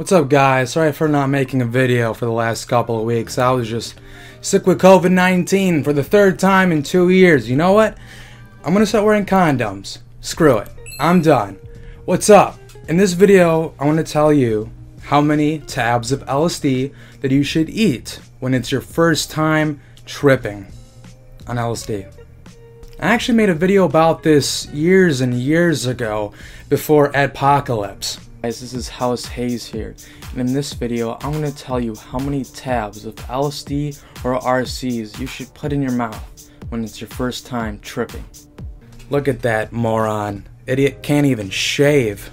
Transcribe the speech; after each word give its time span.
What's 0.00 0.12
up, 0.12 0.30
guys? 0.30 0.72
Sorry 0.72 0.92
for 0.92 1.08
not 1.08 1.26
making 1.26 1.60
a 1.60 1.66
video 1.66 2.14
for 2.14 2.24
the 2.24 2.32
last 2.32 2.64
couple 2.64 2.98
of 2.98 3.04
weeks. 3.04 3.36
I 3.36 3.50
was 3.50 3.68
just 3.68 4.00
sick 4.40 4.66
with 4.66 4.80
COVID 4.80 5.12
19 5.12 5.84
for 5.84 5.92
the 5.92 6.02
third 6.02 6.38
time 6.38 6.72
in 6.72 6.82
two 6.82 7.10
years. 7.10 7.50
You 7.50 7.56
know 7.56 7.72
what? 7.72 7.98
I'm 8.64 8.72
gonna 8.72 8.86
start 8.86 9.04
wearing 9.04 9.26
condoms. 9.26 9.98
Screw 10.22 10.56
it. 10.56 10.70
I'm 10.98 11.20
done. 11.20 11.58
What's 12.06 12.30
up? 12.30 12.58
In 12.88 12.96
this 12.96 13.12
video, 13.12 13.74
I 13.78 13.84
want 13.84 13.98
to 13.98 14.10
tell 14.10 14.32
you 14.32 14.70
how 15.02 15.20
many 15.20 15.58
tabs 15.58 16.12
of 16.12 16.24
LSD 16.24 16.94
that 17.20 17.30
you 17.30 17.42
should 17.42 17.68
eat 17.68 18.20
when 18.38 18.54
it's 18.54 18.72
your 18.72 18.80
first 18.80 19.30
time 19.30 19.82
tripping 20.06 20.66
on 21.46 21.56
LSD. 21.56 22.10
I 23.00 23.06
actually 23.06 23.36
made 23.36 23.50
a 23.50 23.54
video 23.54 23.84
about 23.84 24.22
this 24.22 24.64
years 24.68 25.20
and 25.20 25.34
years 25.34 25.84
ago 25.84 26.32
before 26.70 27.12
Adpocalypse. 27.12 28.29
Guys, 28.42 28.58
this 28.58 28.72
is 28.72 28.88
House 28.88 29.26
Hayes 29.26 29.66
here, 29.66 29.94
and 30.30 30.40
in 30.40 30.54
this 30.54 30.72
video, 30.72 31.18
I'm 31.20 31.32
going 31.32 31.44
to 31.44 31.54
tell 31.54 31.78
you 31.78 31.94
how 31.94 32.18
many 32.18 32.42
tabs 32.42 33.04
of 33.04 33.14
LSD 33.16 34.02
or 34.24 34.40
RCs 34.40 35.18
you 35.18 35.26
should 35.26 35.52
put 35.52 35.74
in 35.74 35.82
your 35.82 35.92
mouth 35.92 36.50
when 36.70 36.82
it's 36.82 37.02
your 37.02 37.08
first 37.08 37.44
time 37.44 37.78
tripping. 37.80 38.24
Look 39.10 39.28
at 39.28 39.42
that 39.42 39.72
moron. 39.72 40.48
Idiot 40.66 41.02
can't 41.02 41.26
even 41.26 41.50
shave. 41.50 42.30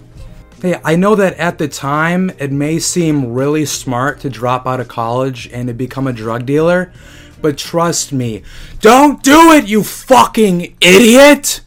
Hey, 0.62 0.80
I 0.82 0.96
know 0.96 1.14
that 1.16 1.34
at 1.34 1.58
the 1.58 1.68
time 1.68 2.30
it 2.40 2.54
may 2.54 2.80
seem 2.80 3.34
really 3.34 3.66
smart 3.66 4.22
to 4.22 4.30
drop 4.30 4.66
out 4.66 4.80
of 4.80 4.88
college 4.88 5.50
and 5.52 5.68
to 5.68 5.74
become 5.74 6.08
a 6.08 6.14
drug 6.14 6.46
dealer, 6.46 6.94
but 7.42 7.58
trust 7.58 8.14
me, 8.14 8.44
don't 8.80 9.22
do 9.24 9.52
it, 9.52 9.68
you 9.68 9.84
fucking 9.84 10.78
idiot! 10.80 11.60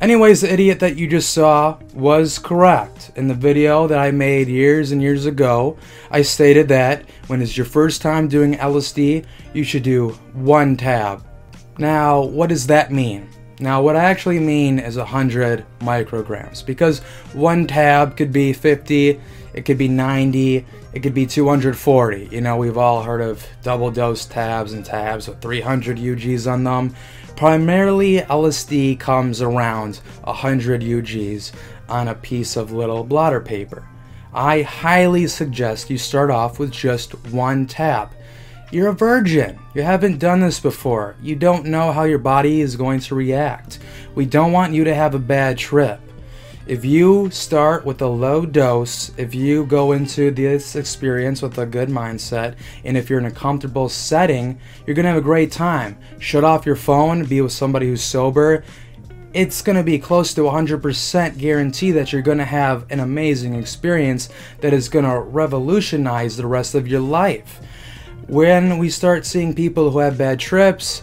Anyways, 0.00 0.42
the 0.42 0.52
idiot 0.52 0.78
that 0.78 0.96
you 0.96 1.08
just 1.08 1.34
saw 1.34 1.76
was 1.92 2.38
correct. 2.38 3.10
In 3.16 3.26
the 3.26 3.34
video 3.34 3.88
that 3.88 3.98
I 3.98 4.12
made 4.12 4.46
years 4.46 4.92
and 4.92 5.02
years 5.02 5.26
ago, 5.26 5.76
I 6.12 6.22
stated 6.22 6.68
that 6.68 7.04
when 7.26 7.42
it's 7.42 7.56
your 7.56 7.66
first 7.66 8.00
time 8.00 8.28
doing 8.28 8.54
LSD, 8.54 9.24
you 9.54 9.64
should 9.64 9.82
do 9.82 10.10
one 10.34 10.76
tab. 10.76 11.26
Now, 11.78 12.22
what 12.22 12.48
does 12.48 12.68
that 12.68 12.92
mean? 12.92 13.28
Now, 13.60 13.82
what 13.82 13.96
I 13.96 14.04
actually 14.04 14.38
mean 14.38 14.78
is 14.78 14.96
100 14.96 15.64
micrograms 15.80 16.64
because 16.64 17.00
one 17.32 17.66
tab 17.66 18.16
could 18.16 18.32
be 18.32 18.52
50, 18.52 19.20
it 19.54 19.64
could 19.64 19.78
be 19.78 19.88
90, 19.88 20.64
it 20.92 21.00
could 21.00 21.14
be 21.14 21.26
240. 21.26 22.28
You 22.30 22.40
know, 22.40 22.56
we've 22.56 22.78
all 22.78 23.02
heard 23.02 23.20
of 23.20 23.44
double 23.62 23.90
dose 23.90 24.26
tabs 24.26 24.72
and 24.72 24.84
tabs 24.84 25.26
with 25.26 25.40
300 25.40 25.96
UGs 25.96 26.50
on 26.50 26.62
them. 26.62 26.94
Primarily, 27.34 28.18
LSD 28.18 29.00
comes 29.00 29.42
around 29.42 29.96
100 30.24 30.82
UGs 30.82 31.52
on 31.88 32.08
a 32.08 32.14
piece 32.14 32.56
of 32.56 32.72
little 32.72 33.02
blotter 33.02 33.40
paper. 33.40 33.88
I 34.32 34.62
highly 34.62 35.26
suggest 35.26 35.90
you 35.90 35.98
start 35.98 36.30
off 36.30 36.60
with 36.60 36.70
just 36.70 37.12
one 37.26 37.66
tab. 37.66 38.10
You're 38.70 38.88
a 38.88 38.92
virgin. 38.92 39.58
You 39.72 39.80
haven't 39.80 40.18
done 40.18 40.40
this 40.40 40.60
before. 40.60 41.16
You 41.22 41.36
don't 41.36 41.64
know 41.64 41.90
how 41.90 42.02
your 42.02 42.18
body 42.18 42.60
is 42.60 42.76
going 42.76 43.00
to 43.00 43.14
react. 43.14 43.78
We 44.14 44.26
don't 44.26 44.52
want 44.52 44.74
you 44.74 44.84
to 44.84 44.94
have 44.94 45.14
a 45.14 45.18
bad 45.18 45.56
trip. 45.56 45.98
If 46.66 46.84
you 46.84 47.30
start 47.30 47.86
with 47.86 48.02
a 48.02 48.06
low 48.06 48.44
dose, 48.44 49.10
if 49.16 49.34
you 49.34 49.64
go 49.64 49.92
into 49.92 50.30
this 50.30 50.76
experience 50.76 51.40
with 51.40 51.56
a 51.56 51.64
good 51.64 51.88
mindset, 51.88 52.56
and 52.84 52.94
if 52.94 53.08
you're 53.08 53.18
in 53.18 53.24
a 53.24 53.30
comfortable 53.30 53.88
setting, 53.88 54.60
you're 54.86 54.94
gonna 54.94 55.08
have 55.08 55.16
a 55.16 55.22
great 55.22 55.50
time. 55.50 55.96
Shut 56.18 56.44
off 56.44 56.66
your 56.66 56.76
phone, 56.76 57.24
be 57.24 57.40
with 57.40 57.52
somebody 57.52 57.86
who's 57.86 58.02
sober. 58.02 58.64
It's 59.32 59.62
gonna 59.62 59.82
be 59.82 59.98
close 59.98 60.34
to 60.34 60.42
100% 60.42 61.38
guarantee 61.38 61.90
that 61.92 62.12
you're 62.12 62.20
gonna 62.20 62.44
have 62.44 62.84
an 62.90 63.00
amazing 63.00 63.54
experience 63.54 64.28
that 64.60 64.74
is 64.74 64.90
gonna 64.90 65.18
revolutionize 65.18 66.36
the 66.36 66.46
rest 66.46 66.74
of 66.74 66.86
your 66.86 67.00
life. 67.00 67.62
When 68.28 68.76
we 68.76 68.90
start 68.90 69.24
seeing 69.24 69.54
people 69.54 69.90
who 69.90 70.00
have 70.00 70.18
bad 70.18 70.38
trips, 70.38 71.02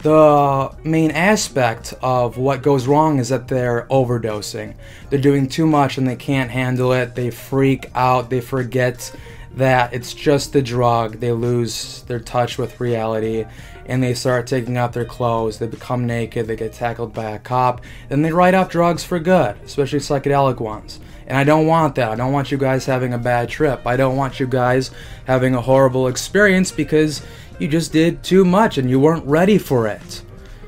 the 0.00 0.76
main 0.84 1.10
aspect 1.10 1.94
of 2.02 2.36
what 2.36 2.62
goes 2.62 2.86
wrong 2.86 3.18
is 3.18 3.30
that 3.30 3.48
they're 3.48 3.86
overdosing. 3.90 4.74
They're 5.08 5.18
doing 5.18 5.48
too 5.48 5.66
much 5.66 5.96
and 5.96 6.06
they 6.06 6.16
can't 6.16 6.50
handle 6.50 6.92
it. 6.92 7.14
They 7.14 7.30
freak 7.30 7.90
out. 7.94 8.28
They 8.28 8.42
forget 8.42 9.10
that 9.56 9.92
it's 9.92 10.12
just 10.12 10.52
the 10.52 10.62
drug. 10.62 11.18
They 11.18 11.32
lose 11.32 12.02
their 12.02 12.20
touch 12.20 12.58
with 12.58 12.78
reality 12.78 13.46
and 13.86 14.02
they 14.02 14.14
start 14.14 14.46
taking 14.46 14.76
off 14.76 14.92
their 14.92 15.04
clothes. 15.04 15.58
They 15.58 15.66
become 15.66 16.06
naked. 16.06 16.46
They 16.46 16.56
get 16.56 16.72
tackled 16.72 17.12
by 17.12 17.30
a 17.30 17.38
cop. 17.38 17.80
Then 18.08 18.22
they 18.22 18.32
write 18.32 18.54
off 18.54 18.68
drugs 18.68 19.04
for 19.04 19.18
good, 19.18 19.56
especially 19.64 20.00
psychedelic 20.00 20.60
ones. 20.60 21.00
And 21.26 21.36
I 21.36 21.44
don't 21.44 21.66
want 21.66 21.94
that. 21.96 22.10
I 22.10 22.14
don't 22.14 22.32
want 22.32 22.52
you 22.52 22.58
guys 22.58 22.84
having 22.84 23.14
a 23.14 23.18
bad 23.18 23.48
trip. 23.48 23.86
I 23.86 23.96
don't 23.96 24.16
want 24.16 24.38
you 24.38 24.46
guys 24.46 24.90
having 25.26 25.54
a 25.54 25.60
horrible 25.60 26.08
experience 26.08 26.70
because 26.70 27.22
you 27.58 27.68
just 27.68 27.92
did 27.92 28.22
too 28.22 28.44
much 28.44 28.78
and 28.78 28.88
you 28.90 29.00
weren't 29.00 29.24
ready 29.26 29.58
for 29.58 29.88
it. 29.88 30.22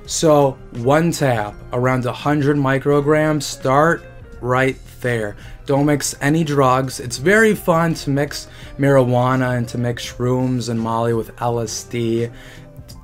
So, 0.06 0.52
one 0.72 1.12
tap 1.12 1.54
around 1.72 2.06
100 2.06 2.56
micrograms, 2.56 3.42
start 3.42 4.02
right 4.40 4.76
there. 5.00 5.36
Don't 5.66 5.86
mix 5.86 6.14
any 6.20 6.44
drugs. 6.44 7.00
It's 7.00 7.18
very 7.18 7.54
fun 7.54 7.94
to 7.94 8.10
mix 8.10 8.48
marijuana 8.78 9.56
and 9.56 9.68
to 9.68 9.78
mix 9.78 10.12
shrooms 10.12 10.68
and 10.68 10.80
molly 10.80 11.14
with 11.14 11.34
LSD. 11.36 12.32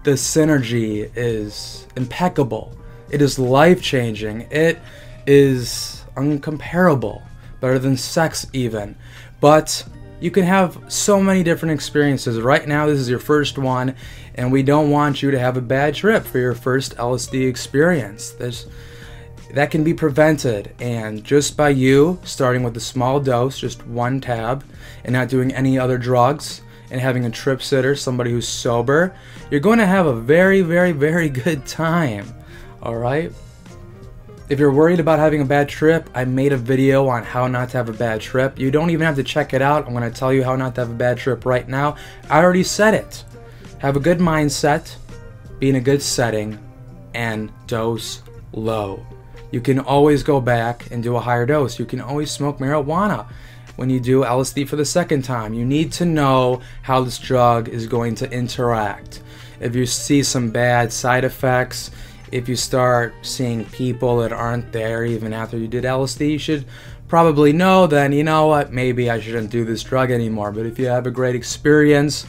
The 0.04 0.10
synergy 0.10 1.10
is 1.14 1.86
impeccable. 1.96 2.76
It 3.10 3.22
is 3.22 3.38
life 3.38 3.82
changing. 3.82 4.42
It 4.50 4.78
is 5.26 6.04
uncomparable. 6.16 7.22
Better 7.60 7.78
than 7.78 7.96
sex, 7.96 8.46
even. 8.52 8.96
But 9.40 9.84
you 10.20 10.30
can 10.30 10.44
have 10.44 10.78
so 10.88 11.20
many 11.20 11.42
different 11.42 11.74
experiences. 11.74 12.40
Right 12.40 12.66
now, 12.66 12.86
this 12.86 12.98
is 12.98 13.10
your 13.10 13.18
first 13.18 13.58
one, 13.58 13.94
and 14.34 14.50
we 14.50 14.62
don't 14.62 14.90
want 14.90 15.22
you 15.22 15.30
to 15.30 15.38
have 15.38 15.56
a 15.56 15.60
bad 15.60 15.94
trip 15.94 16.24
for 16.24 16.38
your 16.38 16.54
first 16.54 16.96
LSD 16.96 17.48
experience. 17.48 18.30
There's, 18.30 18.66
that 19.52 19.70
can 19.70 19.84
be 19.84 19.94
prevented, 19.94 20.74
and 20.80 21.22
just 21.22 21.56
by 21.56 21.68
you 21.68 22.18
starting 22.24 22.62
with 22.62 22.76
a 22.76 22.80
small 22.80 23.20
dose, 23.20 23.58
just 23.58 23.86
one 23.86 24.20
tab, 24.20 24.64
and 25.04 25.12
not 25.12 25.28
doing 25.28 25.52
any 25.52 25.78
other 25.78 25.98
drugs, 25.98 26.62
and 26.90 27.00
having 27.00 27.24
a 27.24 27.30
trip 27.30 27.62
sitter, 27.62 27.94
somebody 27.94 28.30
who's 28.30 28.48
sober, 28.48 29.14
you're 29.50 29.60
going 29.60 29.78
to 29.78 29.86
have 29.86 30.06
a 30.06 30.14
very, 30.14 30.60
very, 30.62 30.92
very 30.92 31.28
good 31.44 31.66
time. 31.66 32.32
All 32.82 32.96
right? 32.96 33.32
If 34.48 34.58
you're 34.58 34.72
worried 34.72 35.00
about 35.00 35.18
having 35.18 35.40
a 35.40 35.44
bad 35.44 35.68
trip, 35.68 36.10
I 36.14 36.24
made 36.26 36.52
a 36.52 36.56
video 36.56 37.08
on 37.08 37.22
how 37.22 37.46
not 37.46 37.70
to 37.70 37.78
have 37.78 37.88
a 37.88 37.94
bad 37.94 38.20
trip. 38.20 38.58
You 38.58 38.70
don't 38.70 38.90
even 38.90 39.06
have 39.06 39.16
to 39.16 39.22
check 39.22 39.54
it 39.54 39.62
out. 39.62 39.86
I'm 39.86 39.94
going 39.94 40.10
to 40.10 40.16
tell 40.16 40.32
you 40.32 40.44
how 40.44 40.54
not 40.54 40.74
to 40.74 40.82
have 40.82 40.90
a 40.90 40.94
bad 40.94 41.16
trip 41.16 41.46
right 41.46 41.66
now. 41.66 41.96
I 42.28 42.42
already 42.42 42.62
said 42.62 42.92
it. 42.92 43.24
Have 43.78 43.96
a 43.96 44.00
good 44.00 44.18
mindset, 44.18 44.94
be 45.58 45.70
in 45.70 45.76
a 45.76 45.80
good 45.80 46.02
setting, 46.02 46.58
and 47.14 47.50
dose 47.66 48.22
low. 48.52 49.04
You 49.54 49.60
can 49.60 49.78
always 49.78 50.24
go 50.24 50.40
back 50.40 50.90
and 50.90 51.00
do 51.00 51.14
a 51.14 51.20
higher 51.20 51.46
dose. 51.46 51.78
You 51.78 51.84
can 51.84 52.00
always 52.00 52.28
smoke 52.28 52.58
marijuana 52.58 53.28
when 53.76 53.88
you 53.88 54.00
do 54.00 54.24
LSD 54.24 54.66
for 54.66 54.74
the 54.74 54.84
second 54.84 55.22
time. 55.22 55.54
You 55.54 55.64
need 55.64 55.92
to 55.92 56.04
know 56.04 56.60
how 56.82 57.04
this 57.04 57.20
drug 57.20 57.68
is 57.68 57.86
going 57.86 58.16
to 58.16 58.28
interact. 58.32 59.22
If 59.60 59.76
you 59.76 59.86
see 59.86 60.24
some 60.24 60.50
bad 60.50 60.92
side 60.92 61.22
effects, 61.22 61.92
if 62.32 62.48
you 62.48 62.56
start 62.56 63.14
seeing 63.22 63.64
people 63.66 64.16
that 64.16 64.32
aren't 64.32 64.72
there 64.72 65.04
even 65.04 65.32
after 65.32 65.56
you 65.56 65.68
did 65.68 65.84
LSD, 65.84 66.32
you 66.32 66.38
should 66.38 66.64
probably 67.06 67.52
know 67.52 67.86
then, 67.86 68.10
you 68.10 68.24
know 68.24 68.48
what, 68.48 68.72
maybe 68.72 69.08
I 69.08 69.20
shouldn't 69.20 69.50
do 69.50 69.64
this 69.64 69.84
drug 69.84 70.10
anymore. 70.10 70.50
But 70.50 70.66
if 70.66 70.80
you 70.80 70.86
have 70.86 71.06
a 71.06 71.12
great 71.12 71.36
experience, 71.36 72.26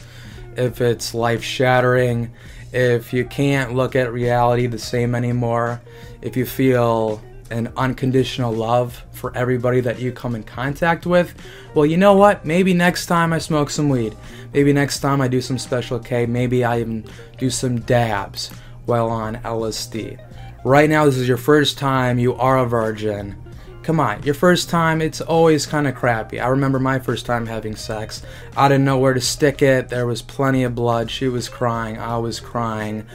if 0.56 0.80
it's 0.80 1.12
life 1.12 1.42
shattering, 1.42 2.30
if 2.76 3.10
you 3.14 3.24
can't 3.24 3.74
look 3.74 3.96
at 3.96 4.12
reality 4.12 4.66
the 4.66 4.78
same 4.78 5.14
anymore, 5.14 5.80
if 6.20 6.36
you 6.36 6.44
feel 6.44 7.22
an 7.50 7.72
unconditional 7.78 8.52
love 8.52 9.02
for 9.12 9.34
everybody 9.34 9.80
that 9.80 9.98
you 9.98 10.12
come 10.12 10.34
in 10.34 10.42
contact 10.42 11.06
with, 11.06 11.34
well, 11.74 11.86
you 11.86 11.96
know 11.96 12.14
what? 12.14 12.44
Maybe 12.44 12.74
next 12.74 13.06
time 13.06 13.32
I 13.32 13.38
smoke 13.38 13.70
some 13.70 13.88
weed. 13.88 14.14
Maybe 14.52 14.74
next 14.74 15.00
time 15.00 15.22
I 15.22 15.28
do 15.28 15.40
some 15.40 15.56
special 15.56 15.98
K. 15.98 16.26
Maybe 16.26 16.64
I 16.64 16.80
even 16.80 17.06
do 17.38 17.48
some 17.48 17.80
dabs 17.80 18.50
while 18.84 19.08
on 19.08 19.36
LSD. 19.36 20.20
Right 20.62 20.90
now, 20.90 21.06
this 21.06 21.16
is 21.16 21.26
your 21.26 21.38
first 21.38 21.78
time, 21.78 22.18
you 22.18 22.34
are 22.34 22.58
a 22.58 22.66
virgin. 22.66 23.42
Come 23.86 24.00
on, 24.00 24.20
your 24.24 24.34
first 24.34 24.68
time, 24.68 25.00
it's 25.00 25.20
always 25.20 25.64
kind 25.64 25.86
of 25.86 25.94
crappy. 25.94 26.40
I 26.40 26.48
remember 26.48 26.80
my 26.80 26.98
first 26.98 27.24
time 27.24 27.46
having 27.46 27.76
sex. 27.76 28.20
I 28.56 28.66
didn't 28.66 28.84
know 28.84 28.98
where 28.98 29.14
to 29.14 29.20
stick 29.20 29.62
it. 29.62 29.90
There 29.90 30.08
was 30.08 30.22
plenty 30.22 30.64
of 30.64 30.74
blood. 30.74 31.08
She 31.08 31.28
was 31.28 31.48
crying. 31.48 31.96
I 31.96 32.18
was 32.18 32.40
crying. 32.40 33.06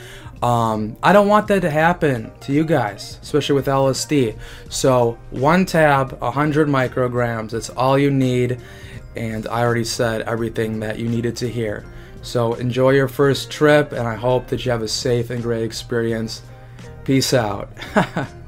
Um, 0.41 0.95
I 1.03 1.11
don't 1.11 1.27
want 1.27 1.49
that 1.49 1.63
to 1.63 1.69
happen 1.69 2.31
to 2.39 2.53
you 2.53 2.63
guys, 2.63 3.19
especially 3.21 3.55
with 3.55 3.65
LSD. 3.65 4.37
So, 4.69 5.17
one 5.31 5.65
tab, 5.65 6.13
100 6.21 6.69
micrograms, 6.69 7.49
that's 7.49 7.69
all 7.71 7.99
you 7.99 8.09
need. 8.09 8.61
And 9.17 9.47
I 9.47 9.63
already 9.63 9.83
said 9.83 10.21
everything 10.21 10.79
that 10.79 10.97
you 10.97 11.09
needed 11.09 11.35
to 11.35 11.49
hear. 11.49 11.83
So 12.21 12.53
enjoy 12.53 12.91
your 12.91 13.09
first 13.09 13.51
trip, 13.51 13.91
and 13.91 14.07
I 14.07 14.15
hope 14.15 14.47
that 14.47 14.63
you 14.63 14.71
have 14.71 14.83
a 14.83 14.87
safe 14.87 15.31
and 15.31 15.43
great 15.43 15.63
experience. 15.63 16.43
Peace 17.03 17.33
out. 17.33 17.69